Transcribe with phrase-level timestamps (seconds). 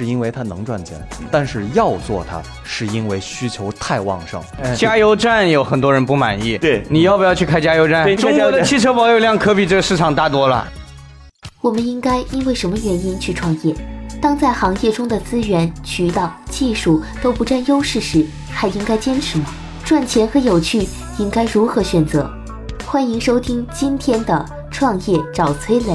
[0.00, 0.96] 是因为它能赚钱；
[1.30, 4.42] 但是要做它，是因为需求太旺盛。
[4.74, 8.16] 加油站有很多人不满意，对，你要不要去开加油站？
[8.16, 10.66] 中国的汽车保有量可比这个市场大多了。
[11.60, 13.74] 我们应该因为什么原因去创业？
[14.22, 19.52] 当在行业中的资源、渠道、技术都不占优势时，还应该坚持吗？
[19.84, 22.26] 赚钱和有趣应该如何选择？
[22.86, 24.42] 欢迎收听今天的
[24.74, 25.92] 《创业找崔磊》。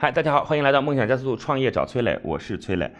[0.00, 2.90] 嗨，大家好，欢迎来到梦想加速度创业找崔磊，我是崔磊。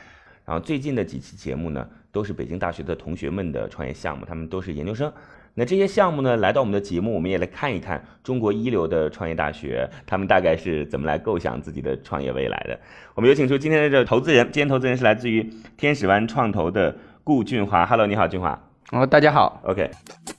[0.49, 5.13] 然后最近的几期节目呢，都是北京大学的同学们的创业项目，他们都是研究生。
[5.53, 12.81] 那这些项目呢，来到我们的节目，我们也来看一看中国一流的创业大学，他们大概是怎么来构想自己的创业未来的。
[13.15, 17.85] 我们有请出今天的这投资人，今天投资人是来自于天使湾创投的顾俊华。
[17.85, 18.59] Hello，你好，俊华。
[18.93, 19.61] 哦，大家好。
[19.65, 19.91] OK。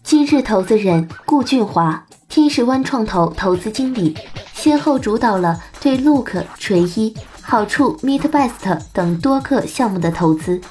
[0.02, 4.18] 今日投资人顾俊华，天使湾创投投资经理。
[4.54, 7.16] 先后主导了对 Look、锤一、
[7.50, 10.62] 好处、Meet Best 等多个项目的投资。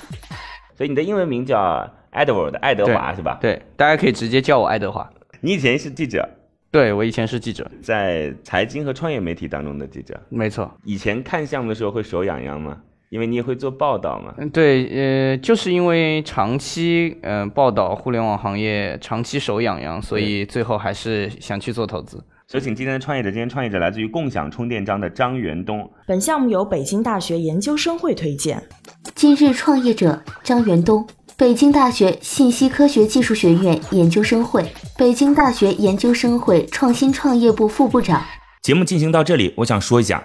[0.76, 3.36] 所以你的英文名叫 Edward，爱德华是吧？
[3.40, 5.10] 对，大家可以直接叫我爱德华。
[5.40, 6.28] 你以前是记者？
[6.70, 10.20] 对，我以前是记者，在财经和创业媒体当中的记者。
[10.28, 10.72] 没错。
[10.84, 12.78] 以前看项目的时候会手痒痒吗？
[13.08, 14.32] 因为你也会做报道嘛。
[14.38, 14.86] 嗯，对，
[15.32, 22.22] 呃，就是因为长期嗯报道互联网行业，长期手痒痒，所以最后还是想去做投资。
[22.54, 25.86] 有请今天的创业者，今天创业者来自于共享充电桩的张元东。
[26.06, 28.66] 本项目由北京大学研究生会推荐。
[29.14, 38.24] 今日创业者张元东，北京大学信息科学技术学院研究生会、北京大学研究生会创新创业部副部长。
[38.62, 40.24] 节目进行到这里，我想说一下。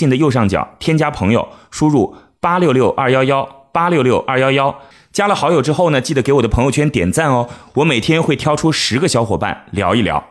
[0.00, 0.10] 信。
[0.10, 4.80] 的右上角添加朋友，输入八六六二幺幺八六六二幺幺，
[5.12, 7.48] 加了好友之后呢，记得给我的朋友圈点赞哦。
[7.74, 10.24] 我每天会挑出十个小伙伴聊一聊。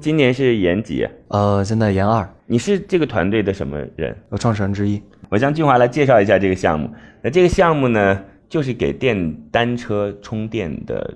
[0.00, 1.08] 今年是研几？
[1.28, 2.28] 呃，现在研二。
[2.46, 4.16] 你是这个团队的什么人？
[4.30, 5.00] 呃，创始人之一。
[5.28, 6.90] 我向俊华来介绍一下这个项目。
[7.22, 11.14] 那这个项目呢，就是给电单车充电的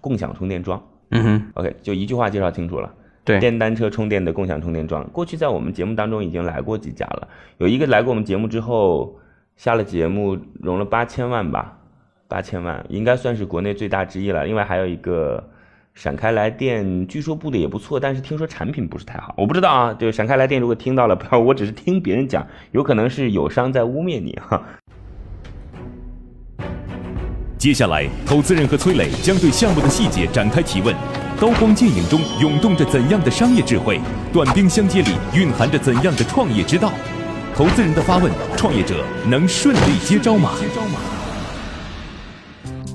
[0.00, 0.82] 共享充电桩。
[1.10, 2.90] 嗯哼，OK，就一句话介绍清楚了。
[3.26, 7.26] 对，电单车充电的共享充电桩，过去在我们节目当中已经来过几家了。
[7.58, 9.18] 有一个来过我们节目之后，
[9.56, 11.76] 下了节目融了八千万吧，
[12.28, 14.44] 八千万应该算是国内最大之一了。
[14.44, 15.42] 另外还有一个
[15.92, 19.92] 闪开来电，据说布的也不错，但是听说产品不是太好，我不知道啊。
[19.92, 24.62] 对闪开来电，如果听到了，不要，我只是听别人讲，有可能是友商在污蔑你哈。
[27.58, 30.94] 接下来，投资人和崔磊将对项目的细节展开提问。
[31.38, 34.00] 刀光剑影中涌动着怎样的商业智慧？
[34.32, 36.90] 短兵相接里蕴含着怎样的创业之道？
[37.54, 40.52] 投资人的发问，创业者能顺利接招吗？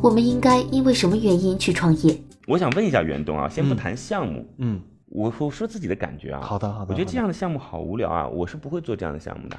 [0.01, 2.19] 我们应该因为什么原因去创业？
[2.47, 6.41] 我想问一下袁东啊，先不谈项目，嗯，我我说自己的感觉啊。
[6.41, 6.87] 好的好的。
[6.89, 9.57] 我觉得这样的项目好无聊啊，我是不会做这样的项目的，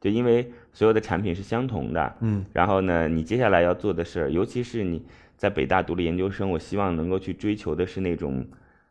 [0.00, 5.02] 就因为所有的产品是相同的，嗯，然后呢，你接下来要做的事儿，尤其是你。
[5.40, 8.46] 在北大读了研究生，我希望能够去追求的是那种，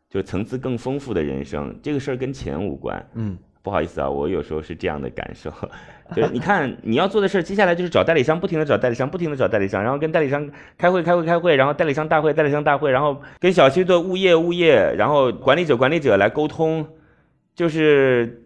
[0.10, 1.80] 就是层次更丰富的人生。
[1.84, 3.08] 这个事儿跟钱无关。
[3.14, 5.54] 嗯，不好意思啊，我有时候是这样的感受。
[6.16, 16.84] 就是你看，你要做的事儿，接下来就是找代理商，不停的找代理商，不停的找代理商，然后跟代理商开会，开会，开会，然后代理商大会，代理商大会，然后跟小区的物业，物业，然后管理者，管理者来沟通，
[17.54, 18.42] 就是，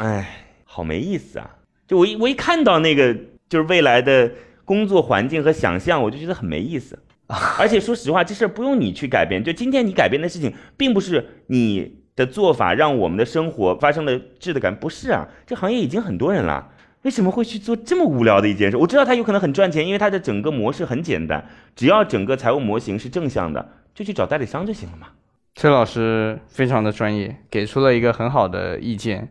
[0.00, 1.50] 哎，好没意思啊！
[1.86, 3.14] 就我一我一看到那个
[3.48, 4.30] 就是未来的
[4.66, 6.98] 工作环境和想象，我就觉得很没意思。
[7.58, 9.44] 而且说实话，这事儿不用你去改变。
[9.44, 15.28] 就今天你改变的事情，并不是你的做法让我们的生活发生了质的改变，不是啊。
[15.46, 16.70] 这行业已经很多人了，
[17.02, 18.78] 为什么会去做这么无聊的一件事？
[18.78, 21.46] 我知道它有可能很赚钱，因为它的整个模式很简单，
[21.76, 25.08] 只要整个财务模型是正向的，就去找代理商就行了嘛。
[25.54, 29.28] 崔老师非常的专业，给出了一个很好的意见。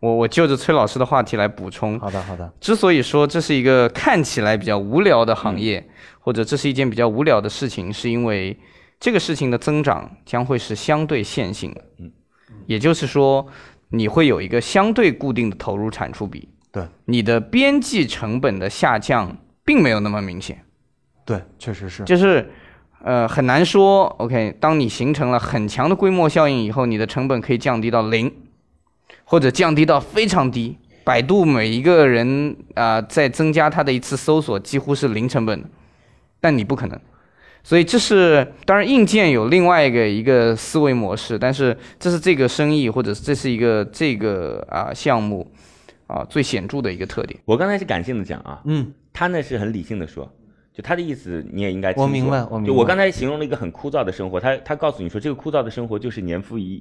[0.00, 1.98] 我我就着崔老师的话题来补充。
[1.98, 2.52] 好的，好的。
[2.60, 5.84] 之所以说这是一个看起来比较无聊的行业，
[6.20, 8.56] 或者这是一件比较无聊的事情，是因为
[9.00, 11.84] 这个事情的增长将会是相对线性的。
[11.98, 12.10] 嗯，
[12.66, 13.46] 也就是说，
[13.88, 16.48] 你会有一个相对固定的投入产出比。
[16.70, 20.62] 对，你的边际成本的下降并没有那么明显。
[21.24, 22.04] 对，确实是。
[22.04, 22.50] 就是，
[23.02, 24.04] 呃，很难说。
[24.18, 28.32] OK，当你形成了很强的规模效应以后，你的成本可以降低到零，
[29.28, 30.74] 或者降低到非常低。
[31.04, 35.68] 百度每一个人啊、在增加他的一次搜索几乎是零成本的，
[36.40, 36.98] 但你不可能。
[37.62, 45.50] 所以这是当然，硬件有另外一个一个思维模式，但是这是这个生意或者这是一个这个啊、项目
[46.06, 47.38] 啊、最显著的一个特点。
[47.44, 50.30] 我刚才是感性的讲啊，嗯，他呢是很理性的说，
[50.78, 52.02] 就他的意思你也应该清楚。
[52.02, 56.80] 我明白我明白就我刚才形容了一个很枯燥的生活，他他告诉你说，这个枯燥的生活就是年复一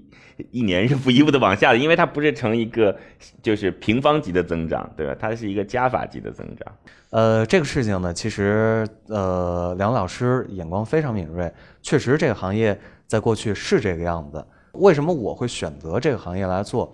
[0.51, 2.95] 一年 日复一日的往下的，因为它不是成一个
[3.41, 5.15] 就是平方级的增长，对吧？
[5.19, 6.71] 它是一个加法级的增长。
[7.09, 11.51] 呃，这个事情呢，其实呃，梁老师眼光非常敏锐，
[11.81, 14.45] 确实这个行业在过去是这个样子。
[14.73, 16.93] 为什么我会选择这个行业来做？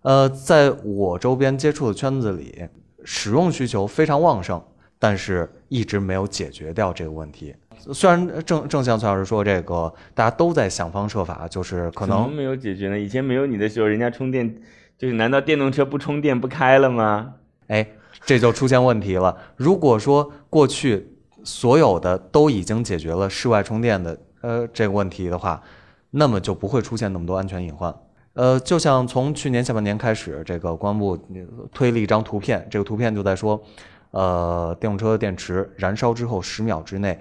[0.00, 2.66] 呃，在我周边接触的圈子里，
[3.04, 4.62] 使用需求非常旺盛，
[4.98, 7.54] 但是一直没有解决掉这个问题。
[7.94, 12.98] 虽然正正像崔老师说，这个大家都在想方设法，就是可能没有解决呢？
[12.98, 14.54] 以前没有你的时候，人家充电
[14.98, 17.34] 就是难道电动车不充电不开了吗？
[17.68, 17.86] 哎，
[18.26, 19.34] 这就出现问题了。
[19.56, 25.62] 如果说过去所有的都已经解决了室外充电的呃这个问题的话，
[26.10, 27.94] 那么就不会出现那么多安全隐患。
[28.34, 33.60] 呃，就像从去年下半年开始，这个公安部呃推了一张图片，这个图片就在说，
[34.10, 37.18] 呃，电动车电池燃烧之后十秒之内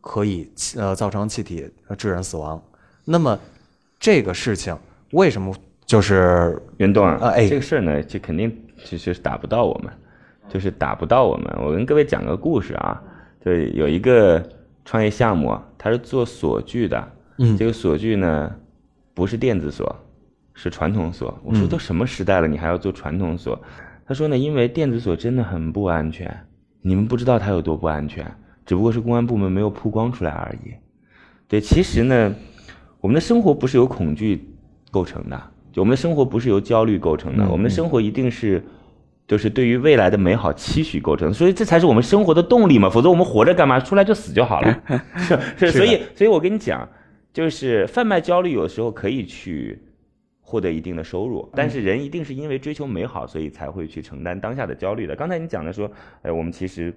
[0.00, 2.60] 可以呃造成气体呃致人死亡。
[3.04, 3.38] 那么
[4.00, 4.76] 这个事情
[5.12, 5.54] 为什么
[5.86, 8.50] 就是袁东啊，啊哎这个事儿呢，就肯定
[8.84, 9.92] 就是打不到我们，
[10.48, 11.54] 就是打不到我们。
[11.62, 13.00] 我跟各位讲个故事啊，
[13.44, 14.42] 就有一个
[14.84, 18.52] 创业项目啊，它是做锁具的，嗯这个锁具呢
[19.14, 19.94] 不是电子锁，
[20.54, 21.38] 是传统锁。
[21.44, 23.56] 我说嗯都什么时代了，你还要做传统锁？
[24.06, 26.46] 他说呢，因为电子锁真的很不安全，
[26.82, 28.24] 你们不知道它有多不安全，
[28.66, 30.74] 只不过是公安部门没有曝光出来而已。
[31.48, 32.34] 对，其实呢，
[33.00, 34.48] 我们的生活不是由恐惧
[34.90, 35.42] 构成的，
[35.72, 38.62] 就我们的生活不是由焦虑构成的，嗯我们的生活一定是。
[39.26, 42.90] 就是对于未来的美好期许构成，所以这才是我们生活的动力嘛。
[42.90, 43.80] 否则我们活着干嘛？
[43.80, 44.82] 出来就死就好了。
[45.16, 46.86] 是是，所以所以我跟你讲，
[47.32, 49.80] 就是贩卖焦虑有时候可以去
[50.54, 55.16] 获得一定的收入，但是人一定是因为追求美好，所以才会去承担当下的焦虑的。
[55.16, 55.90] 刚才你讲的说，
[56.22, 56.94] 哎，我们其实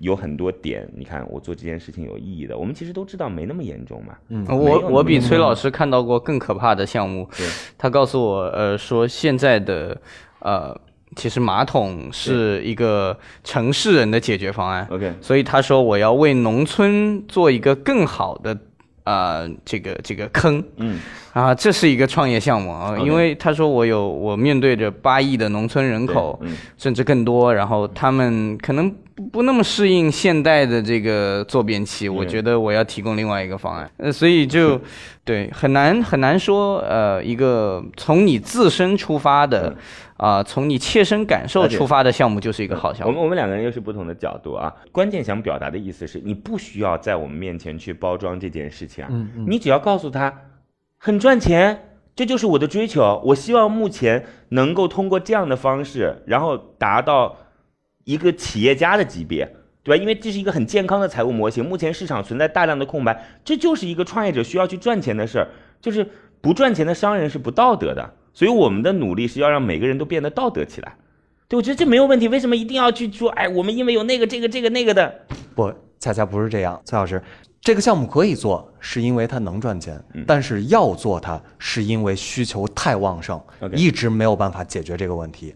[0.00, 4.16] 有很多点，你看我做这件事情有意义的，我们其实都知道没那么严重嘛。
[4.30, 7.46] 嗯我我比崔老师看到过更可怕的项目对，
[7.78, 9.96] 他告诉我，呃，说现在的
[10.40, 10.76] 呃，
[11.14, 18.58] 其实马桶是一个城市人的解决方案，OK，所以他说我要为农村做一个更好的啊、
[19.08, 20.62] 呃这个这个坑。
[20.76, 21.00] 嗯。
[21.32, 26.56] 啊，这是一个创业项目啊，因为他说我有我面对着八亿的农村人口，嗯。
[26.76, 34.80] 甚至更多，然后他们可能不不那么适应现代的这个坐便器，我嗯觉得我要提供另外一个方案，呃，所以就
[35.24, 39.74] 对很难很难说，呃，一个从你自身出发的，
[40.18, 43.08] 啊、从你切身感受出发的项目就是一个好项目。
[43.08, 44.72] 我们我们两个人又是不同的角度啊。
[44.92, 50.32] 关键想表达的意思是你不需要在我们面前去包装这件事情啊，嗯嗯你只要告诉他
[50.96, 53.20] 很赚钱，这就是我的追求。
[53.24, 57.36] 我希望目前能够通过这样的方式，然后达到
[58.08, 59.46] 一个企业家的级别。
[59.84, 60.02] 对吧？
[60.02, 65.48] 因为这是一个很健康的财务模型，目前市场存在大量的空白，这就是一个创业者需要去赚钱的事儿。
[65.80, 66.06] 就是
[66.42, 70.94] 不赚钱的商人是不道德的，所以我们的努力是要让每个人都变得道德起来。
[71.46, 72.28] 对，我觉得这没有问题。
[72.28, 73.30] 为什么一定要去说？
[73.30, 75.22] 哎，我们因为有那个、这个、这个、那个的？
[75.54, 77.22] 不，恰恰不是这样，崔老师，
[77.62, 83.40] 这个项目可以做，是因为它能赚钱，嗯但是要做它，是因为需求太旺盛
[83.72, 85.54] 一直没有办法解决这个问题。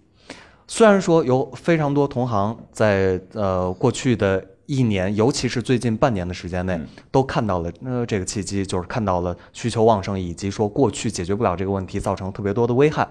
[0.74, 13.06] 虽然说有非常多同行在呃过去的一年，尤其是最近半年的时间内，嗯都看到了呃这个契机，就是看到了需求旺盛，以及说过去解决不了这个问题，造成特别多的危害。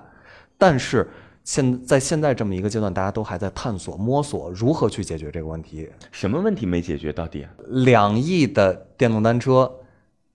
[0.58, 1.08] 但是
[1.44, 5.88] 现在现在这么一个阶段，大家都还在探索摸索如何去解决这个问题。
[6.12, 7.46] 什么问题没解决到底？
[7.68, 9.72] 两亿的电动单车，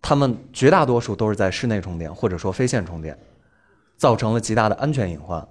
[0.00, 3.18] 他们绝大多数都是在室内充电或者说非线充电，
[3.96, 5.44] 造成了极大的安全隐患。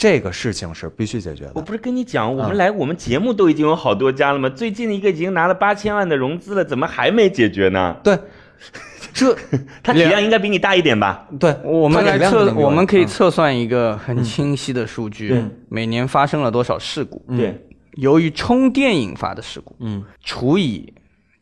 [0.00, 1.52] 这个事情是必须解决的。
[1.54, 4.48] 我不是跟你讲，我们嗯来我们节目都已经有好多家了吗？
[4.48, 7.94] 最近的一个已经拿了八千万的融资了，怎么还没解决呢？
[8.02, 8.18] 对，
[9.12, 9.36] 这
[9.84, 11.28] 他体量应该比你大一点吧？
[11.38, 17.22] 对我们来测，我们可以嗯测算一个很清晰的数据，对每年发生了多少事故？
[17.36, 17.62] 对，
[17.96, 20.90] 由于充电引发的事故，嗯，除以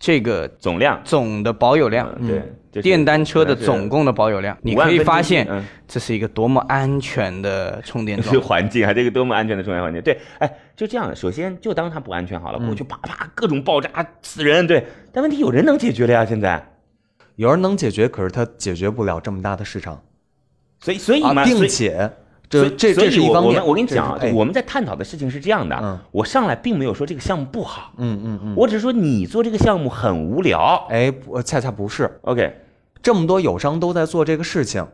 [0.01, 8.41] 这个总量，总的保有量，嗯对，就是电单车的总共的保有量，你可以发现嗯这是一个多么安全的充电是桩。
[8.45, 10.03] 环境还是一个多么安全的充电环境。
[10.03, 13.89] 对，哎，就这样，首先就当它不安全好了，过去啪啪各种爆炸
[14.23, 14.87] 死人，对。
[15.13, 16.63] 但问题有人能解决了呀，现在，
[17.37, 20.01] 有人能解决，可是他解决不了这么大的市场
[20.81, 22.11] 所以所以并且
[22.49, 23.65] 这这这是一方面。
[23.65, 30.87] 我跟你讲我们在探讨的事情是这样的，嗯我上来并没有说这个项目不好，嗯嗯嗯，我只是说你做这个项目很无聊。
[30.89, 32.55] 哎，不恰恰不是，OK，
[33.03, 34.87] 这么多友商都在做这个事情，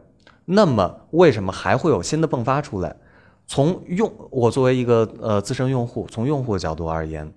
[0.47, 2.97] 那么为什么还会有新的迸发出来？
[3.47, 7.31] 从用我作为一个呃资深用户，从用户的角度而言，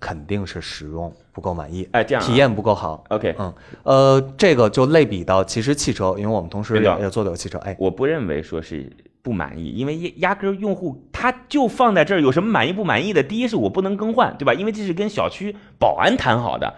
[0.00, 3.04] 肯定是使用不够满意，哎这样啊体验不够好。
[3.10, 3.54] OK，嗯，
[3.84, 8.90] 呃，这个就类比到其实汽车，因为我们同时也也做的有汽车，哎，我不认为说是
[9.26, 13.24] 不满意，因为压根用户他就放在这儿，有什么满意不满意的？
[13.24, 14.54] 第一是我不能更换，对吧？
[14.54, 16.72] 因为这是跟小区保安谈好的。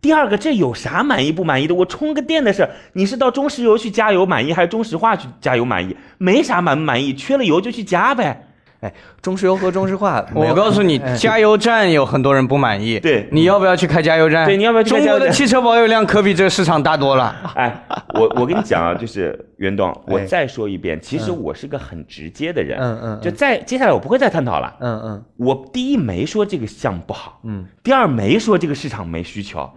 [0.00, 1.74] 第二个，这有啥满意不满意的？
[1.74, 5.96] 我充个电的事，你是到中石油去加油满意，还是中石化去加油满意？
[6.18, 8.47] 没啥满不满意，缺了油就去加呗。
[8.80, 12.98] 哎，中石油和中石化， 我告诉你哎，加油站有很多人不满意。
[13.00, 14.46] 对你要不要去开加油站？
[14.46, 17.34] 对你要不要去开中加油站国的汽车保有量可比这个市场大多了。
[17.56, 24.72] 哎，我我跟你讲啊，就是袁东，我哎再说一遍，其实我是个很直接的人，嗯嗯就再接下来我不会再探讨了。
[24.80, 29.68] 嗯嗯我第一没说这个项目不好，嗯，第二没说这个市场没需求，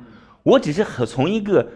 [0.44, 1.68] 我只是很从一个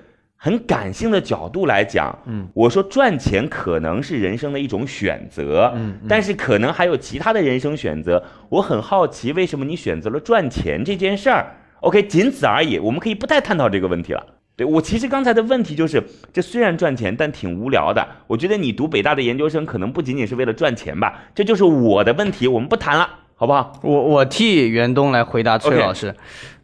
[0.46, 11.48] 很感性的角度来讲，嗯，我说赚钱可能是人生的一种选择，嗯嗯但是可能还有其他的人生选择，我很好奇为什么你选择了赚钱这件事儿。
[11.80, 14.24] OK，仅此而已，我们可以不再探讨这个问题了。
[14.56, 18.08] 对我其实刚才的问题就是，这虽然赚钱，但挺无聊的。
[18.28, 26.14] 我觉得你读北大的研究生可能不仅仅是为了赚钱吧，这就是我的问题，我们不谈了，好不好我我替袁东来回答崔老师，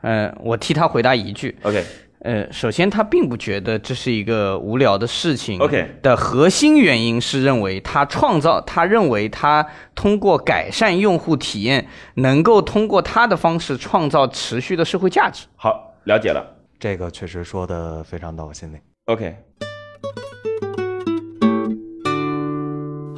[0.01, 1.83] 呃，我替他回答一句，？OK，
[2.23, 5.59] 呃，首先他并不觉得这是一个无聊的事情。
[5.59, 15.47] OK 的核心原因是认为他创造，他认为他通过改善用户体验，能够通过他的方式创造持续的社会价值。
[15.55, 16.45] 好，了解了。
[16.79, 18.77] 这个确实说的非常到我心里。
[19.05, 19.35] OK。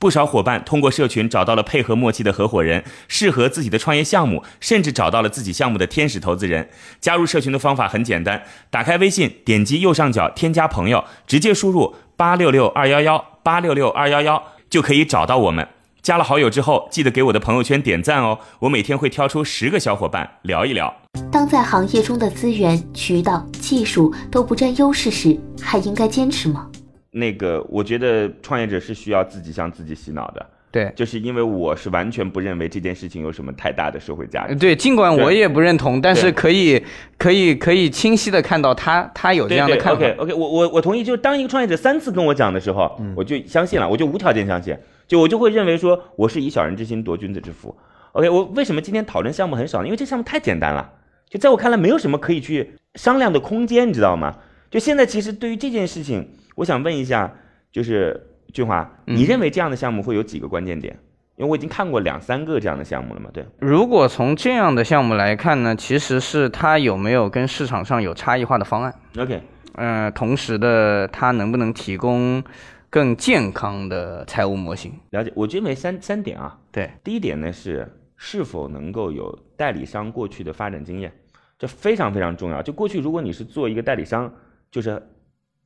[0.00, 6.70] 不少伙伴通过社群找到了配合默契的合伙人，适合自己的创业项目，甚至找到了自己项目的天使投资人。
[7.02, 15.68] 加入社群的方法很简单，打开微信，点击右上角添加朋友，直接输入八六六二幺幺八六六二幺幺就可以找到我们。
[16.00, 20.96] 加了好友之后，记得给我的朋友圈点赞哦，我每天会挑出十个小伙伴聊一聊。
[21.30, 26.69] 当在行业中的资源、渠道、技术都不占优势时，还应该坚持吗？
[27.12, 34.54] 那个，我觉得创业者是需要自己向自己洗脑的，对，就是因为我是完全不认为这件事情有什么太大的社会价值。
[34.54, 36.80] 对，尽管我也不认同，但是可以，
[37.18, 40.06] 可以，可以清晰的看到他，他有这样的看法。
[40.18, 41.02] OK 我我我同意。
[41.02, 44.76] 就是当一个创业者三次跟我讲的时候，我就相信了，我就无条件相信，
[45.08, 47.76] 就我就会认为说我是以小人之心夺君子之腹。
[48.12, 49.86] OK，我为什么今天讨论项目很少呢？
[49.86, 50.92] 因为这项目太简单了，
[51.28, 54.36] 就在我看来没有什么可以去商量的空间，你知道吗？
[54.70, 56.28] 就现在其实对于这件事情，
[56.60, 57.32] 我想问一下，
[57.72, 58.20] 就是
[58.52, 60.94] 俊华，你认为这样的项目会有几个关键点？
[61.36, 63.42] 因为我已经看过两三个这样的项目了嘛，对。
[63.60, 69.40] 如果从这样的项目来看呢，其实是它有没有跟市场上有差异化的方案，OK，
[69.72, 72.44] 呃，同时的它能不能提供
[72.90, 74.92] 更健康的财务模型？
[75.12, 75.32] 了解。
[75.34, 81.10] 我认为三三点啊，对，第一点呢是是否能够有代理商过去的发展经验，
[81.58, 82.60] 这非常非常重要。
[82.60, 84.30] 就过去如果你是做一个代理商，
[84.70, 85.02] 就是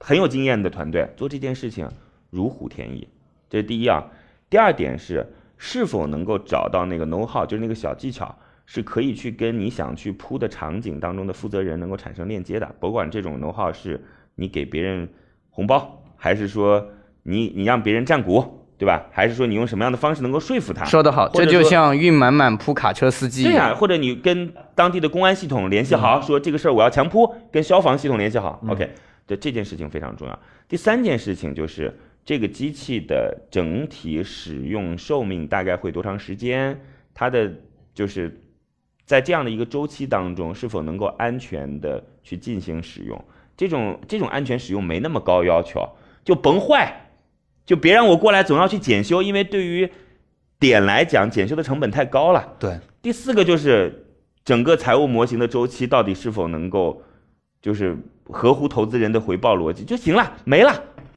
[0.06, 1.88] 很有经验的团队做这件事情
[2.28, 3.08] 如虎添翼，
[3.48, 4.04] 这是第一啊。
[4.50, 12.70] 第二点是是否能够找到那个 know how，就是那个小技巧，是可以去跟你想去铺的场景当中的负责人能够产生链接的。
[12.78, 13.98] 甭管这种 know how 是
[14.34, 15.08] 你给别人
[15.48, 16.86] 红包，还是说
[17.22, 18.44] 你你让别人占股，
[18.76, 19.06] 对吧？
[19.10, 20.84] 还是说你用什么样的方式能够说服他？
[20.84, 23.76] 说得好，这就像运满满铺卡车司机对呀、样。
[23.76, 28.62] 或者你跟当地的公安系统联系好，说这个事儿我要强铺，跟消防系统联系好。
[28.68, 28.90] OK，
[29.26, 30.38] 这这件事情非常重要。
[30.68, 31.92] 第三件事情就是
[32.24, 36.80] 这个机器的整体使用寿命大概会多长时间？
[37.12, 37.52] 它的
[37.94, 38.40] 就是
[39.04, 43.24] 在这样的一个周期当中，是否能够安全的去进行使用？
[43.56, 45.88] 这种这种安全使用没那么高要求，
[46.24, 47.10] 就甭坏，
[47.64, 49.88] 就别让我过来总要去检修，因为对于
[50.58, 52.56] 点来讲，检修的成本太高了。
[52.58, 54.06] 对，第四个就是
[54.44, 57.02] 整个财务模型的周期到底是否能够
[57.62, 57.96] 就是
[58.30, 60.72] 合乎投资人的回报逻辑就行了，没了。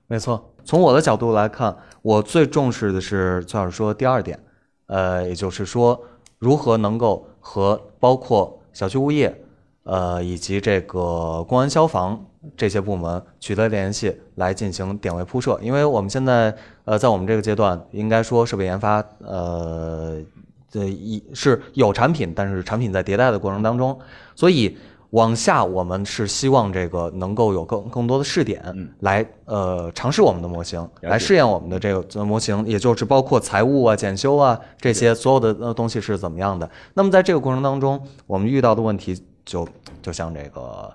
[0.08, 0.54] 没错。
[0.64, 4.40] 从我的角度来看，我最重视的是崔老师说第二点，
[4.88, 6.02] 呃，也就是说
[6.40, 9.44] 如何能够和包括小区物业。
[9.90, 12.26] 呃，以及这个公安、消防
[12.58, 20.22] 这些部门取得联系来进行点位铺设，因为我们现在呃，在我们这个阶段，应该说设备研发，呃，
[20.70, 23.98] 这一是有产品，但是产品在迭代的过程当中，
[24.36, 24.78] 所以
[25.12, 28.62] 往下我们是希望这个能够有更更多的试点
[29.00, 36.70] 来呃尝试我们的模型，来试验我们的这个模型，也就是包括财务啊、检修啊这些所有的呃东西是怎么样的。
[36.94, 39.22] 那么在这个过程当中，我们遇到的问题。
[39.48, 39.66] 就
[40.02, 40.92] 就像这个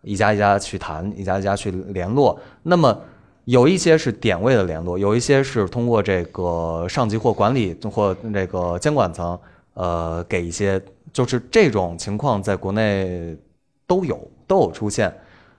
[0.00, 2.36] 一家一家去谈，一家一家去联络。
[2.64, 2.98] 那么
[3.44, 9.38] 有一些是点位的联络，有一些是通过这个上级或管理或这个监管层，
[9.74, 13.36] 呃，给一些，就是这种情况在国内
[13.86, 15.12] 都有都有出现。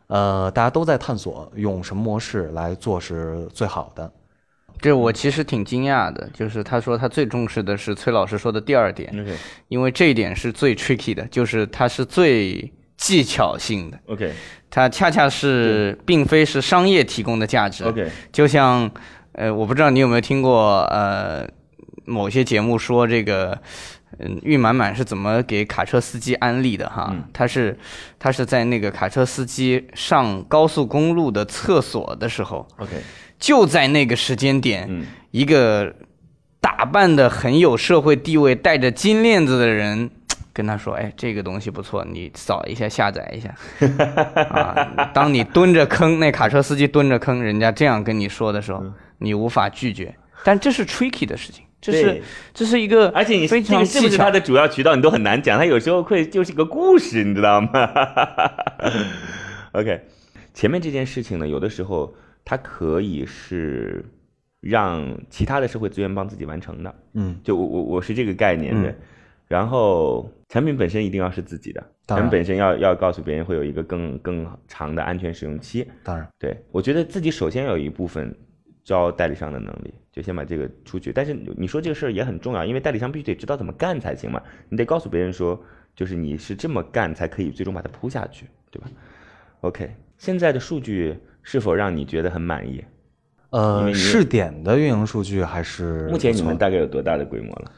[0.07, 4.11] 呃，大家都在探索用什么模式来做是最好的。
[4.79, 9.13] 这我其实挺惊讶的，就是他说他最重视的是崔老师说的第二点，
[9.69, 13.97] 因为这一点是最 tricky 的，就是它是最技巧性的。
[14.07, 14.33] OK，
[14.69, 17.85] 它恰恰是并非是商业提供的价值。
[17.85, 18.91] OK，就像
[19.31, 21.47] 呃，我不知道你有没有听过呃
[22.05, 23.57] 某些节目说这个，
[24.19, 27.13] 嗯，玉满满是怎么给卡车司机安利的哈？
[27.33, 27.77] 他是
[28.19, 33.01] 他是在那个卡车司机上高速公路的厕所的时候，OK。
[33.39, 34.89] 就在那个时间点，
[35.31, 35.93] 一个
[36.61, 40.09] 打扮的很有社会地位、戴着金链子的人
[40.53, 43.53] 跟他说：“哎，这个东西不错，你扫一下，下载一下。
[44.49, 48.81] ”啊，当你蹲着坑，那卡车司机蹲着坑，人家这样跟你说的时候，
[49.17, 50.15] 你无法拒绝。
[50.45, 52.23] 但这是 tricky 的事情，这是
[52.53, 55.59] 这是一个，而且你非常是不是他的主要渠道，你都很难讲。
[55.59, 57.69] 他有时候会就是个故事，你知道吗？
[59.73, 60.01] OK，
[60.53, 62.15] 前面这件事情呢，有的时候。
[62.45, 64.03] 它可以是
[64.59, 68.93] 让其他的社会资源帮自己完成的，嗯，就我我我是这个概念的。
[69.47, 75.87] 然后产品本身一定要是自己的，产品本身要要告诉别人会有一个更更长的安全使用期。
[76.03, 78.35] 当然，对我觉得自己首先有一部分
[78.83, 81.11] 招代理商的能力，就先把这个出去。
[81.11, 84.41] 但是你说这个事儿也很重要，因为代理商必须得知道怎么干才行嘛。
[84.69, 85.61] 你得告诉别人说，
[85.95, 88.87] 就是你是这么干才可以最终把它铺下去，对吧
[89.61, 91.17] ？OK，现在的数据。
[91.45, 92.81] 是否让你觉得很满意？
[93.49, 97.71] 呃，试点的运营数据还是目前你们大概有多大的规模了？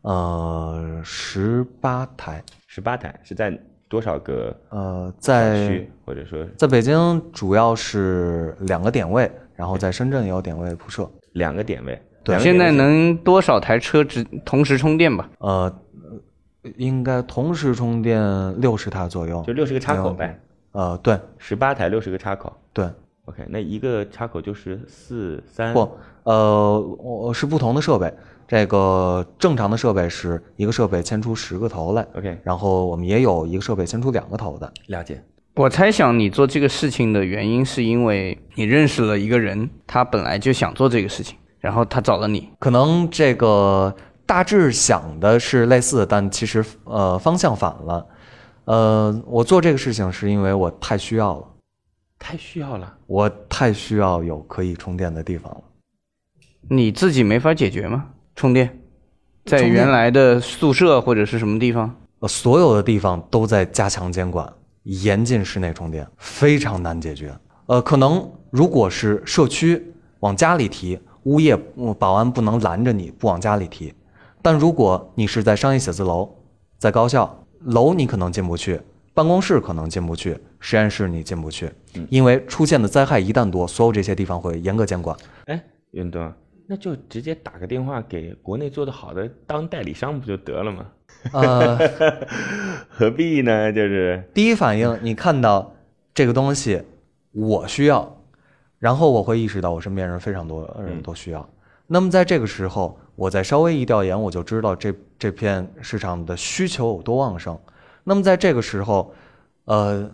[0.00, 3.54] 呃，十八台，十八台是在
[3.90, 12.00] 多少个呃在或者说在北京主要是两个点位，然后在深圳也有点位铺设，两个点位。
[12.24, 15.28] 对，现在能多少台车直同时充电吧？
[15.36, 15.70] 呃，
[16.78, 18.18] 应该同时充电
[18.58, 20.40] 六十台左右，就六十个插口呗。
[20.72, 22.88] 呃，对，十八台六十个插口，对。
[23.26, 25.86] OK，那一个插口就是四三不，
[26.22, 28.10] 呃，我是不同的设备。
[28.48, 34.72] 这个正常的设备是一个设备牵出十个头来，OK，然后我们也有一个设备牵出两个头的。
[34.86, 35.22] 了解。
[35.60, 42.48] 我猜想你做这个事情的原因是因为你认识了一个人，他本来就想做这个事情，然后他找了你。
[42.58, 43.94] 可能这个
[44.24, 48.06] 大致想的是类似，但其实呃方向反了。
[48.64, 51.46] 呃，我做这个事情是因为我太需要了。
[52.18, 55.60] 太需要了，我太需要有可以充电的地方了。
[56.70, 58.06] 你自己没法解决吗？
[58.34, 58.80] 充电，
[59.44, 61.94] 在原来的宿舍或者是什么地方？
[62.20, 64.50] 呃，所有的地方都在加强监管，
[64.84, 67.32] 严禁室内充电，非常难解决。
[67.66, 71.56] 呃，可能如果是社区往家里提，物业
[71.98, 73.92] 保安不能拦着你不往家里提。
[74.42, 76.28] 但如果你是在商业写字楼，
[76.78, 78.80] 在高校楼，你可能进不去。
[79.12, 81.70] 办公室可能进不去，实验室你进不去，
[82.08, 85.14] 因为出现的灾害一旦多，所有这些地方会严格监管。
[85.46, 86.32] 哎，云东，
[86.66, 90.86] 那就直接打个电话给国内做的好的当代理商不就得了吗？
[91.32, 91.78] 呃，
[92.88, 93.72] 何必呢？
[93.72, 95.72] 就是第一反应，你看到
[96.14, 96.82] 这个东西，
[97.32, 98.16] 我需要，
[98.78, 101.48] 然后我会意识到我身边人非常多人都需要。
[101.86, 107.58] 那么在这个时候，我再稍微一调研，我就知道这这片市场的需求有多旺盛。
[108.04, 109.12] 那么在这个时候，
[109.64, 110.10] 呃，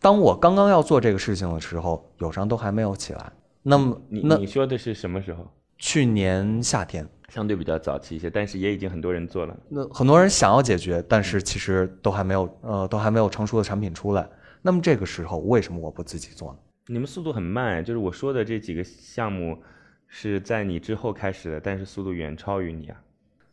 [0.00, 3.30] 当我刚刚要做这个事情的时候，友商都还没有起来。
[3.62, 5.46] 那么，你你说的是什么时候？
[5.78, 7.06] 去年夏天。
[7.28, 9.56] 相对比较早期一些，但是也已经很多人做了。
[9.68, 14.28] 那很多人想要解决，但是其实都还没有呃都还没有成熟的产品出来。
[14.62, 16.58] 那么这个时候为什么我不自己做呢？
[16.88, 19.58] 你们速度很慢，就是我说的这几个项目
[20.06, 22.96] 是在你之后开始的，但是速度远超于你啊。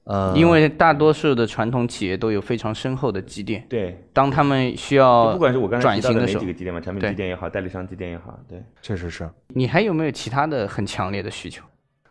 [0.06, 8.62] 呃，因为大多数的传统企业都有非常深厚的积淀，对，当他们需要不管是我刚才提到的转型的时候哪几个，节点嘛，产品积淀也好，代理商积淀也好，对。
[8.82, 11.64] 确实是，你还有没有其他的很强烈的需求？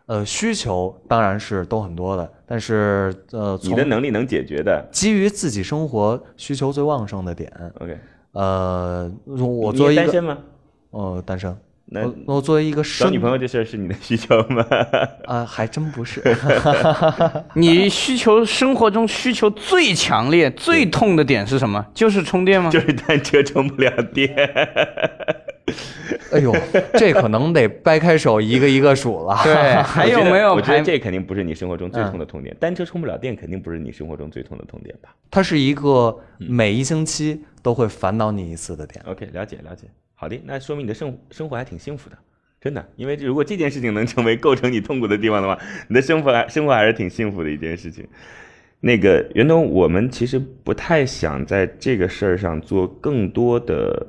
[0.05, 7.97] 呃，需求当然是都很多的，但是呃，你的能力能解决的基于自己生活需求最旺盛的点，，OK。
[8.33, 10.37] 呃，我你作为一个也单身吗？
[10.91, 14.65] 呃单身，那我我作为一个找生女朋友这事儿是你的需求吗？
[15.25, 16.21] 啊、 还真不是，
[17.55, 21.85] 你需求生活中需求最强烈、最痛的点是什么？
[21.93, 22.69] 就是充电吗？
[22.69, 24.29] 就是单车充不了电。
[26.31, 26.53] 哎呦，
[26.95, 29.39] 这可能得掰开手一个一个数了。
[29.43, 30.81] 对， 还有没有我觉得？
[30.81, 39.03] 这肯定不是你生活中最嗯痛的痛点，单车充不了电肯定不是你生活中最痛的痛点吧它是一个每一星期都会烦恼你一次的点。
[39.07, 39.87] ？OK，了解了解。
[40.15, 42.17] 好的，那说明你的生生活还挺幸福的，
[42.59, 42.85] 真的。
[42.97, 48.05] 因为如果这件事情能成为构成你痛苦的地方的话，你的生活还生活还是挺幸福的一件事情。
[48.81, 54.05] 那个袁东，我们其实不太想在这个事儿上做更多的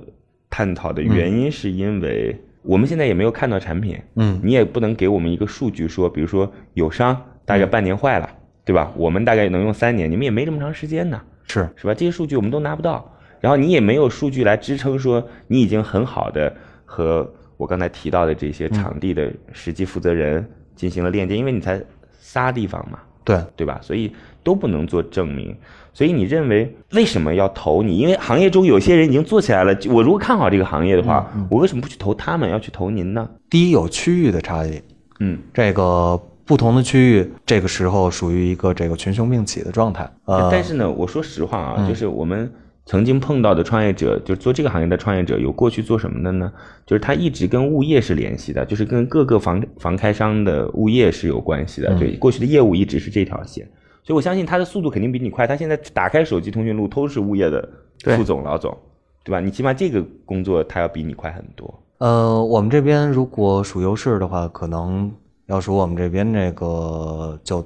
[0.54, 4.40] 探讨的原因，是因为我们现在也没有看到产品，嗯。
[4.40, 8.30] 你也不能给我们一个数据说，比如说友商大概半年坏了，
[8.64, 8.92] 对吧？
[8.96, 11.92] 我们大概能用三年，你们也没这么长时间呢，是，是吧？
[11.92, 13.04] 这些数据我们都拿不到，
[13.40, 21.82] 然后你也没有数据来支撑说你已经很好的和我刚才提到的这些场地的实际负责人进行了链接，因为你才
[22.20, 23.78] 仨地方嘛，对，对吧？
[23.82, 25.56] 所以都不能做证明。
[25.92, 27.98] 所以你认为为什么要投你？
[27.98, 29.76] 因为行业中有些人已经做起来了。
[29.88, 33.28] 我如果看好这个行业的话，我为什么不去投他们，要去投您呢？
[33.48, 34.82] 第一有区域的差异，
[35.20, 40.10] 嗯，这个不同的区域，这个时候属于一个这个群雄并起的状态。
[40.24, 42.52] 呃，但是呢，我说实话啊，嗯就是我们
[42.86, 46.52] 曾经碰到的创业者，就是做这个行业的创业者，有过去做什么的呢？
[46.84, 51.88] 就是他一直跟物业是联系的，就是跟各个房房开商的物业是有关系的。
[51.94, 53.66] 嗯对，过去的业务一直是这条线，
[54.02, 55.46] 所以我相信他的速度肯定比你快。
[55.46, 57.66] 他现在打开手机通讯录都是物业的
[58.00, 58.76] 副总、老总，
[59.24, 59.40] 对吧？
[59.40, 61.82] 你起码这个工作他要比你快很多。
[61.98, 65.10] 呃，我们这边如果数优势的话，可能
[65.46, 67.64] 要数我们这边这个就，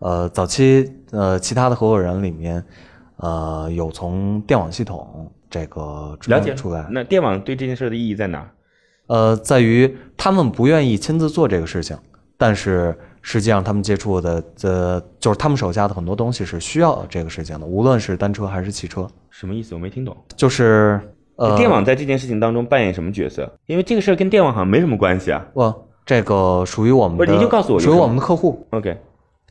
[0.00, 2.62] 呃，早期呃其他的合伙人里面，
[3.18, 8.50] 呃，有从电网系统这个出了解出来，那电网对这件事的意义在哪？
[9.06, 11.96] 呃，在于他们不愿意亲自做这个事情，
[12.36, 19.74] 但是实际上他们接触的呃，就是他们手下的很多东西是需要这个事情的，无论是单车还是汽车，什么意思？
[19.74, 20.16] 我没听懂。
[20.36, 21.00] 就是
[21.36, 23.50] 呃，电网在这件事情当中扮演什么角色？
[23.66, 25.44] 因为这个事儿跟电网好像没什么关系啊。
[25.54, 28.96] 不，这个属于我们的，不是你就告诉我属于我们的客户，OK，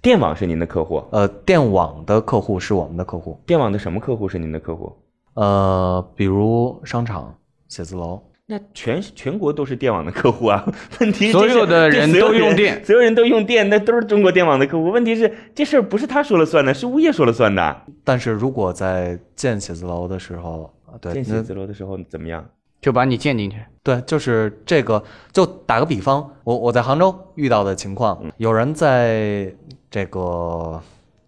[0.08, 4.96] 电网是您的客户，呃，电网的客户是我们的客户，电网的什么客户是您的客户？
[5.34, 7.36] 呃，比如商场、
[7.68, 10.66] 写字楼，那全全国都是电网的客户啊。
[11.02, 14.86] 问题是所有的人都用电所有人都用电，那都是中国电网的客户。
[14.86, 17.82] 问题是这事儿不是他说了算的，是物业说了算的。
[18.06, 22.46] 但是如果在建写字楼的时候，啊对，建写字楼的时候怎么样？
[22.80, 23.58] 就把你建进去。
[23.84, 29.52] 对，就是这个，就打个比方，我我在杭州遇到的情况，嗯有人在
[29.90, 30.82] 这个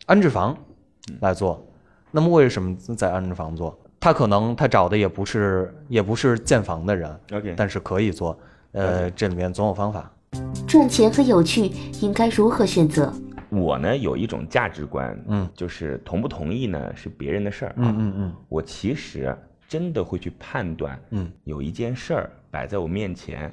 [0.05, 0.57] 安置房
[1.09, 1.65] 嗯来做，
[2.11, 3.77] 那么为什么在安置房做？
[3.99, 8.37] 他可能他找的也不是也不是建房的人，OK，但是可以做，
[8.71, 10.11] 呃，这里面总有方法。
[10.67, 11.65] 赚钱和有趣
[12.01, 13.11] 应该如何选择？
[13.49, 17.75] 我呢有一种价值观，嗯，就是同不同意呢是别人的事儿啊。
[17.77, 19.35] 嗯嗯嗯我其实
[19.67, 23.51] 真的会去判断，嗯，有一件事儿摆在我面前，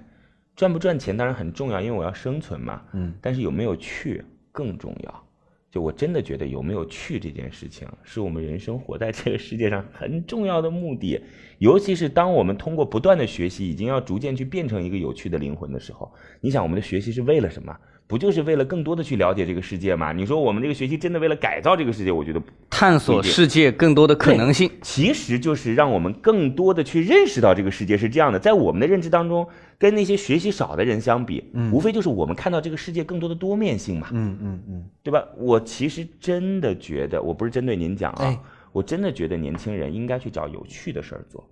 [0.54, 4.22] 赚不赚钱当然很重要，因为我要生存嘛，嗯，但是有没有趣
[4.56, 5.22] 更重要。
[5.70, 11.20] 就我真的觉得有没有趣这件事情，是我们人生活在这个世界上很重要的目的。
[11.58, 17.76] 尤其是当我们通过不断的学习，已经要逐渐去变成一个有趣的灵魂的时候，你想我们的学习是为了什么？
[18.08, 20.12] 不就是为了更多的去了解这个世界吗？
[20.12, 22.12] 你说我们这个学习真的为了改造这个世界？
[22.12, 22.40] 我觉得
[22.70, 24.70] 探索世界更多的可能性。
[24.80, 28.38] 其实就是让我们更多的去认识到这个世界是这样的。
[28.38, 35.24] 在我们的认知当中，跟那些学习少的人相比，无非就是我们看到这个世界更多的多面性嘛，嗯嗯嗯，对吧？
[35.36, 38.38] 我其实真的觉得，我不是针对您讲啊，哎
[38.70, 41.42] 我真的觉得年轻人应该去找有趣的事儿做。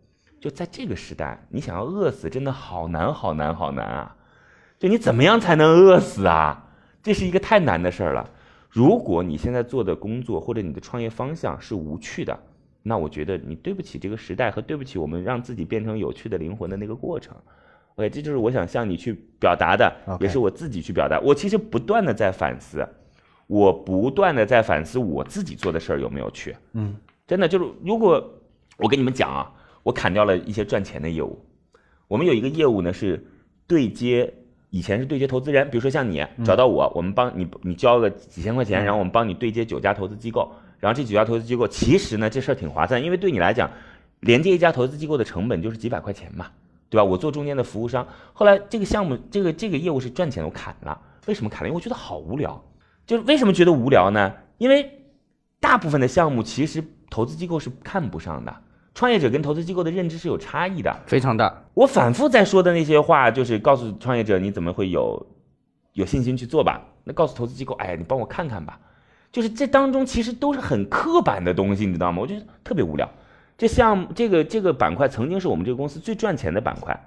[0.40, 4.16] 就在这个时代，你想要饿死，真的好难好难好难啊！
[4.78, 6.68] 就你怎么样才能饿死啊？
[7.02, 8.30] 这是一个太难的事儿了。
[8.70, 12.38] 如果你现在做的工作或者你的创业方向是无趣的，
[12.82, 17.36] 那我觉得你对不起这个时代和对不起我们让自己变成有趣的灵魂的那个过程。
[17.94, 21.20] OK，这就是我想向你去表达的也是我自己去表达。
[21.20, 22.86] 我其实不断的在反思，
[23.46, 26.56] 我不断的在反思我自己做的事儿有没有趣。
[26.72, 28.28] 嗯，真的就是，如果
[28.76, 29.52] 我跟你们讲啊，
[29.84, 31.38] 我砍掉了一些赚钱的业务，
[32.08, 33.24] 我们有一个业务呢是
[33.68, 34.34] 对接，
[34.74, 43.70] 以前是对接投资人，比如说像你找到我，我们帮你你交个几千块钱，然后我们帮你对接九家投资机构，然后这九家投资机构其实呢这事儿挺划算，因为对你来讲，
[44.18, 46.48] 连接一家投资机构的成本就是几百块钱嘛，
[46.90, 47.04] 对吧？
[47.04, 51.68] 我做中间的服务商，后来这个项目这个这个业务是赚钱的，我砍了，为什么砍了？
[51.68, 52.60] 因为我觉得好无聊。
[53.06, 54.34] 就是为什么觉得无聊呢？
[54.58, 54.90] 因为
[55.60, 58.56] 大部分的项目其实投资机构是看不上的，
[58.94, 60.96] 创业者跟投资机构的认知是有差异的。
[61.06, 61.64] 非常大。
[61.74, 65.26] 我反复在说的那些话，就是告诉创业者你怎么会有
[65.92, 66.80] 有信心去做吧？
[67.02, 68.78] 那告诉投资机构，哎，你帮我看看吧。
[69.32, 72.22] 就是这当中其实都是很刻板的东西，你知道吗？
[72.22, 73.10] 我觉得特别无聊。
[73.58, 76.98] 这项目这个这个板块曾经是我们这个公司最赚钱的板块，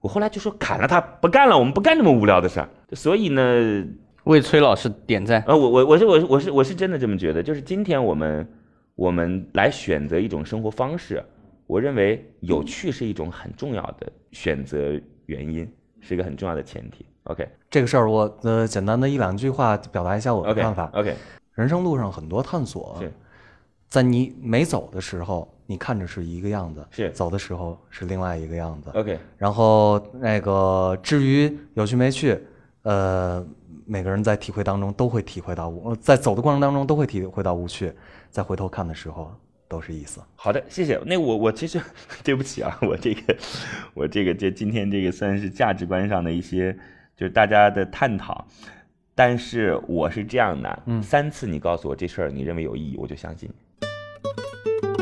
[0.00, 2.68] 我后来就说砍了它，不干了，我们不干这么无聊的事儿。
[2.92, 3.84] 所以呢，
[4.24, 5.42] 为崔老师点赞。
[5.46, 8.48] 呃，我我我是我是我是我是真的这么觉得，就是今天我们
[8.94, 11.24] 我们来选择一种生活方式，
[11.72, 15.66] 我认为有趣是一种很重要的选择原因，
[16.00, 17.06] 是一个很重要的前提。
[17.22, 20.90] OK 这个事儿我呃简单的一两句话表达一下我的看法。
[20.92, 21.16] OK
[21.54, 23.02] 人生路上很多探索，
[23.88, 28.90] 在你没走的时候，你看着是一个样子，是走的时候是另外一个样子。
[28.92, 32.38] OK 然后那个至于有趣没趣，
[32.82, 33.42] 呃，
[33.86, 37.90] 每个人在体会当中都会体会到无，呃在走的过程当中都会体会到无趣，
[38.28, 39.32] 在回头看的时候
[39.72, 40.20] 都是意思。
[40.36, 41.00] 好的，谢谢。
[41.06, 41.80] 那我我其实
[42.22, 43.36] 对不起啊，我这个
[43.94, 46.76] 我这个这今天这个算是价值观上的一些
[47.16, 48.46] 就是大家的探讨，
[49.14, 55.01] 但是我是这样的，嗯三次你告诉我这事儿你认为有意义，我就相信你。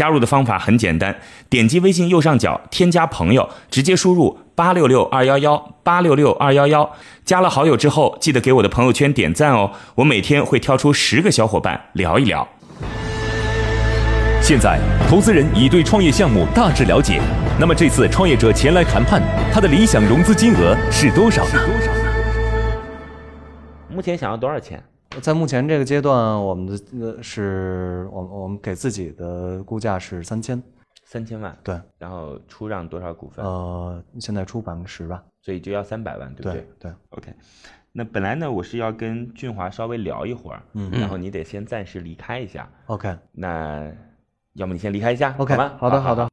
[0.00, 1.14] 加入的方法很简单，
[1.50, 6.90] 点击微信右上角添加朋友，直接输入八六六二幺幺八六六二幺幺。
[7.22, 12.48] 加了好友之后，记得给我的朋友圈点赞哦，我每天会挑出十个小伙伴聊一聊。
[14.40, 17.20] 现在，投资人已对创业项目大致了解。
[17.58, 19.20] 那么这次创业者前来谈判，
[19.52, 21.60] 他的理想融资金额是多少呢？
[23.90, 24.82] 目前想要多少钱？
[25.18, 30.62] 在目前这个阶段，我们的呃是我我们给自己的估价是三千，
[31.04, 33.44] 三千万，对，然后出让多少股份？
[33.44, 36.66] 呃，现在出百分之十吧，所以就要三百万，对不对？
[36.78, 37.34] 对，OK，
[37.92, 40.90] 那本来呢，我是要跟俊华稍微聊一会儿，嗯。
[40.92, 42.70] 然后你得先暂时离开一下。
[42.86, 43.14] ，OK。
[43.32, 43.92] 那
[44.54, 45.72] 要么你先离开一下 OK，吗？
[45.76, 46.28] 好的好的，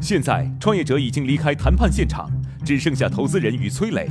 [0.00, 2.30] 现在，创业者已经离开谈判现场，
[2.64, 4.08] 只剩下投资人与崔磊，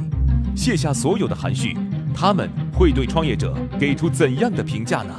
[0.55, 1.75] 卸下所有的含蓄，
[2.13, 5.13] 他们会对创业者给出怎样的评价呢？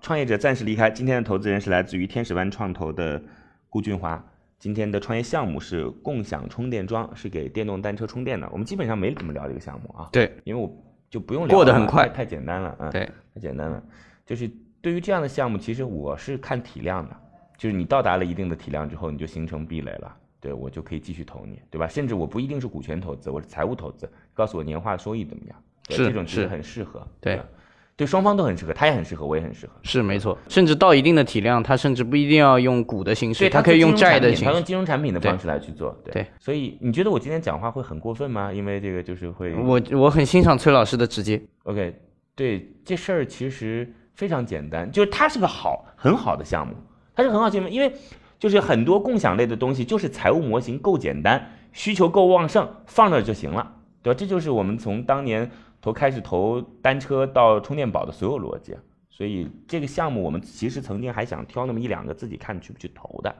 [0.00, 0.90] 创业者暂时离开。
[0.90, 3.22] 今天的投资人是来自于天使湾创投的
[3.68, 4.22] 顾俊华。
[4.58, 8.48] 今天的创业项目是共享充电桩，是给电动单车充电的。
[8.50, 10.68] 我们基本上没怎么聊这个项目啊，对，因为我
[11.08, 12.90] 就不用聊了过得很快太太简单了啊。
[12.90, 13.80] 对，太简单了。
[14.26, 17.16] 就是对于这样的项目，其实我是看体量的，
[17.56, 20.16] 就是你到达了一定的体量之后，你就形成壁垒了。
[20.40, 21.88] 对我就可以继续投你，对吧？
[21.88, 24.08] 甚至我不一定是股权投资，我是财务投资，
[24.38, 25.56] 告诉我年化收益怎么样？
[25.88, 27.40] 对是这种其实是很适合，对
[27.96, 29.72] 对双方都很适合，他也很适合，我也很适合。
[29.82, 30.38] 是没错。
[30.48, 34.44] 甚至到一定的体量，他甚至不一定要用股的形式，对，它可以用债的形式。
[34.44, 35.90] 他用金融产品的方式来去做。
[36.04, 38.52] 对，对所以你觉得我今天讲话会很过分吗？
[38.52, 41.92] 因为这个就是会我我很欣赏崔老师的直接，OK，
[42.36, 46.74] 对这事儿其实非常简单，就是它是个好很好的项目，
[47.16, 47.92] 它是很好的项目，因为
[48.38, 54.16] 就是很多共享类的东西，就是财务模型够简单，需求够旺盛，放那儿就行了，对吧？
[54.18, 58.76] 这就是我们从当年投开始投单车到充电宝的所有逻辑。
[59.10, 63.34] 所以这个项目我们其实曾经还想挑那么一两个自己看去不去投的，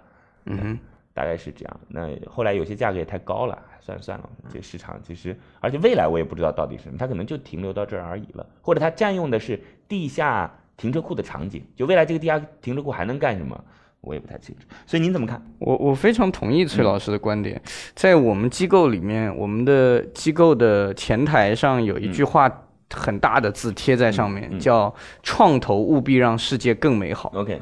[0.47, 0.79] 嗯哼，
[1.15, 1.81] 大概是这样。
[1.87, 13.65] 那后来有些价格也太高了，算了算了，这个市场其实，而且未来我也不知道到底是什么，它可能就停留到这儿而已了，或者它占用的是地下停车库的场景，就未来这个地下停车库还能干什么，
[14.01, 14.67] 我也不太清楚。
[14.87, 15.43] 所以您怎么看？
[15.59, 17.61] 我我非常同意崔老师的观点，
[17.95, 22.51] 在我们机构里面，我们的机构的前台上有一句话
[22.95, 27.31] 很大的字贴在上面，叫“创投务必让世界更美好”。
[27.37, 27.61] OK，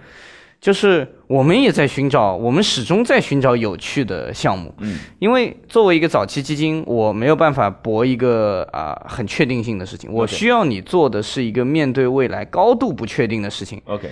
[0.60, 4.72] 就是我们也在寻找，我们始终在寻找有趣的项目。
[4.78, 13.82] 嗯，因为作为一个早期基金，我没有办法博一个啊、很确定性的事情，我需要你做的是一个面对未来高度不确定的事情。
[13.86, 14.08] OK，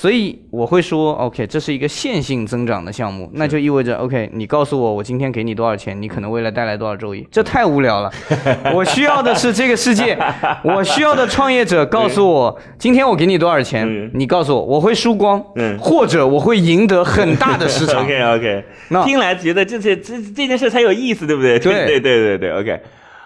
[0.00, 8.08] 所以我会说，OK，这是一个线性增长的项目，那就意味着，OK，你告诉我我今天给你多少钱，你可能未来带来多少收益，这太无聊了。
[8.72, 10.16] 我需要的是这个世界，
[10.62, 18.04] 我需要的创业者 告诉我，今天我给你多少钱嗯，你告诉我我会输光，嗯或者我会赢得很大的市场。
[18.06, 21.58] OK OK，那听来觉得这这这这件事才有意思，对不对？
[21.58, 22.80] 对对对对对，OK，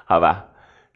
[0.07, 0.47] 好吧。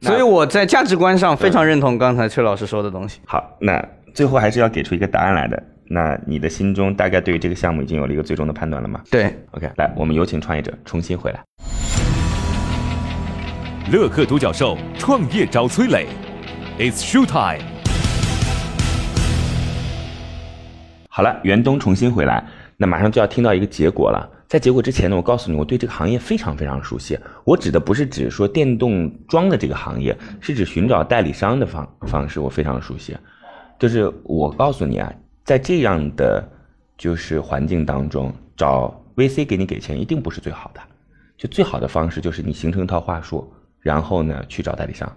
[0.01, 3.21] 所以我在价值观上非常认同刚才崔老师说的东西。
[3.27, 3.83] 好，那
[4.16, 5.62] 最后还是要给出一个答案来的。
[5.88, 11.44] 那你的心中大概对于这个项目已经有了一个最终的判断了吗对，？OK，来，我们有请创业者重新回来。
[13.92, 16.07] 乐客独角兽创业找崔磊
[16.79, 17.62] ，It's show time。
[21.11, 22.42] 好了，袁东重新回来，
[22.79, 24.26] 那马上就要听到一个结果了。
[24.48, 27.18] 在结果之前呢，我告诉你，我对这个行业非常非常熟悉。
[27.44, 33.14] 我指的不是指说电动装的这个行业，是指寻找代理商的方方式，我非常熟悉。
[33.79, 35.12] 就是我告诉你啊，
[35.45, 36.43] 在这样的
[36.97, 40.81] 就是环境当中，找 VC 给你给钱一定不是最好的。
[41.37, 45.11] 就最好的方式就是你形成一套话术，然后呢去找代理商。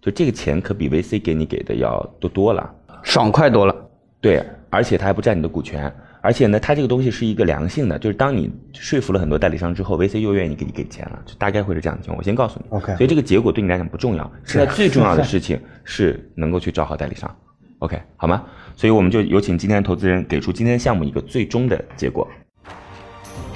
[0.00, 2.74] 就这个钱可比 VC 给你给的要多多了。
[3.02, 3.76] 爽快多了。
[4.22, 12.18] 对，而且他还不占你的股权，而且呢，它这个东西是一个良性的，就是当你说服了很多代理商之后，VC 又愿意给你给钱了，就大概会是这样的情况。
[12.18, 17.34] 我先告诉你 OK 所以这个结果对你来讲不重要，现在最重要的事情是能够去找好代理商
[17.80, 18.44] ，OK 好吗？
[18.76, 22.26] 所以我们就有请今天的投资人给出今天项目一个最终的结果。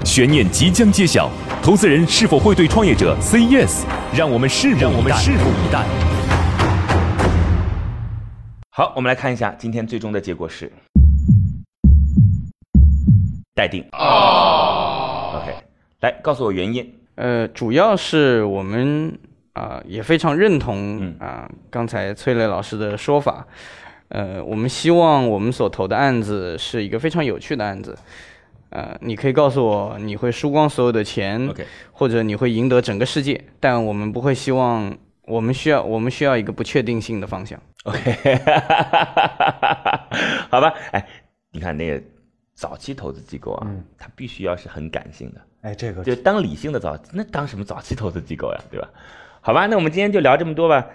[0.04, 1.30] 悬念即将揭晓，
[1.62, 3.84] 投资人是否会对创业者 say yes？
[4.14, 4.82] 让我们拭目以待。
[4.82, 5.86] 让我们拭目以待。
[8.70, 10.70] 好，我们来看一下今天最终的结果是
[13.54, 13.82] 待定。
[13.92, 15.54] OK，
[16.00, 16.92] 来告诉我原因。
[17.14, 19.18] 呃，主要是我们
[19.52, 23.46] 啊、也非常认同嗯啊、刚才崔磊老师的说法。
[24.14, 27.98] 呃，我们希望我们所投的案子是一个非常有趣的案子。
[28.70, 34.96] 呃，你可以告诉我你会输光所有的钱 OK 或者你会赢得整个世界，但我们不会希望，
[35.26, 37.60] 我们需要我们需要一个不确定性的方向。
[37.84, 38.38] OK，
[40.48, 41.04] 好吧，哎，
[41.50, 42.00] 你看那个
[42.54, 43.66] 早期投资机构啊，
[43.98, 48.88] 它必须要是很感性的，哎，这个就当理性的早，那当什么早期投资机构呀，对吧？
[49.40, 50.86] 好吧，那我们今天就聊这么多吧。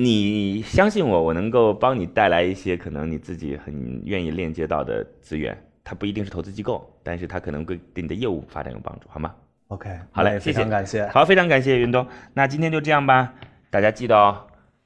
[0.00, 9.34] 你相信我，我能够帮你带来一些可能你自己很愿意链接到的资源，它不一定是投资机构，但是它可能会对你的业务发展有帮助，好吗
[9.66, 11.04] ？OK，好嘞，谢谢，常感谢。
[11.08, 12.06] 好，非常感谢云东。
[12.32, 13.34] 那今天就这样吧，
[13.70, 14.38] 大家记得哦，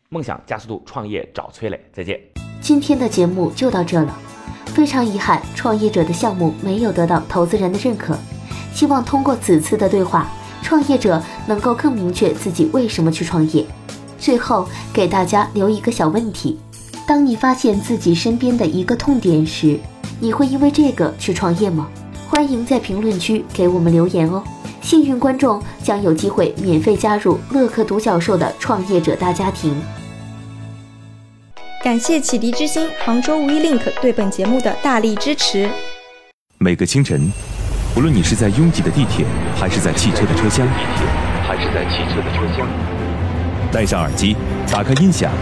[0.08, 2.18] 梦想加速度，创业找崔磊，再见。
[2.62, 4.18] 今天的节目就到这了，
[4.68, 8.16] 非常遗憾，创业者的项目没有得到投资人的认可。
[8.72, 10.26] 希望通过此次的对话，
[10.62, 13.66] 创业者能够更明确自己为什么去创业。
[14.22, 16.56] 最后给大家留一个小问题：
[17.08, 19.76] 当你发现自己身边的一个痛点时，
[20.20, 21.88] 你会因为这个去创业吗？
[22.28, 24.40] 欢迎在评论区给我们留言哦。
[24.80, 29.74] 幸运观众将有机会免费加入乐客独角兽的创业者大家庭。
[31.82, 35.68] 感谢启迪之星、杭州无一 link 对本节目的大力支持。
[36.58, 37.28] 每个清晨，
[37.96, 40.64] 无论你是在拥挤的地铁，还是在汽车的车厢，
[41.42, 43.01] 还是在汽车的车厢。
[43.72, 44.36] 戴上耳机，
[44.70, 45.32] 打开音响，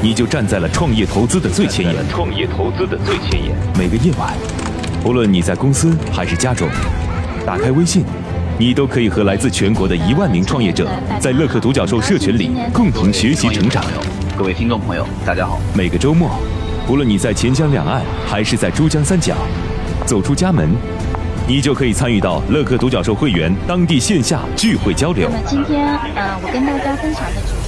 [0.00, 2.08] 你就站在了创业投资的最前沿。
[2.08, 3.52] 创业投资的最前沿。
[3.76, 4.32] 每个夜晚，
[5.04, 6.68] 无论你在公司还是家中，
[7.44, 8.04] 打开微信，
[8.58, 13.84] 你都可以和来自全国的一万名创业者，在乐客独角兽社群里共同学习成长。
[14.38, 15.60] 各位听众朋友，大家好。
[15.74, 16.30] 每个周末，
[16.88, 19.34] 无论你在钱江两岸还是在珠江三角，
[20.06, 20.70] 走出家门，
[21.48, 25.38] 你就可以参与到乐客独角兽会员当地线下聚会交流那。
[25.40, 25.84] 么今天，
[26.14, 27.63] 呃，我跟大家分享的主题